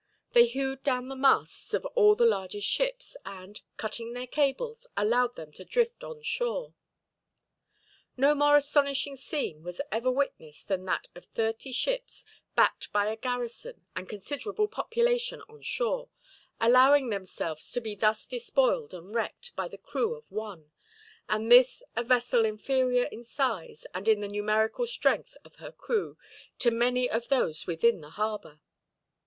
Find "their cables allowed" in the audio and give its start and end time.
4.13-5.35